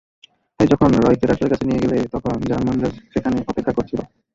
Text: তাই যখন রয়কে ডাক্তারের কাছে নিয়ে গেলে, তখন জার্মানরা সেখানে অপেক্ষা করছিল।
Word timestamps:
তাই 0.59 0.67
যখন 0.71 0.89
রয়কে 0.97 1.25
ডাক্তারের 1.27 1.51
কাছে 1.53 1.65
নিয়ে 1.67 1.81
গেলে, 1.83 1.97
তখন 2.13 2.35
জার্মানরা 2.49 2.89
সেখানে 3.13 3.37
অপেক্ষা 3.43 3.73
করছিল। 3.77 3.99